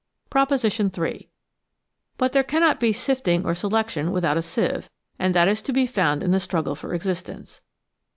Proposition 0.31 0.91
III.— 0.97 1.29
But 2.17 2.31
there 2.31 2.41
cannot 2.41 2.79
be 2.79 2.91
sifting 2.91 3.45
or 3.45 3.53
selection 3.53 4.11
without 4.11 4.35
a 4.35 4.41
sieve, 4.41 4.89
and 5.19 5.35
that 5.35 5.47
is 5.47 5.61
to 5.61 5.71
be 5.71 5.85
found 5.85 6.23
in 6.23 6.31
the 6.31 6.39
struggle 6.39 6.73
for 6.73 6.95
exist 6.95 7.29
ence. 7.29 7.61